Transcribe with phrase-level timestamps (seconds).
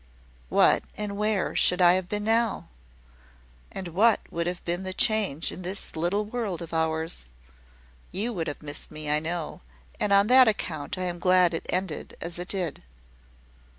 [0.49, 2.69] "What, and where, should I have been now?
[3.71, 7.25] And what would have been the change in this little world of ours?
[8.11, 9.61] You would have missed me, I know;
[9.99, 12.81] and on that account I am glad it ended as it did."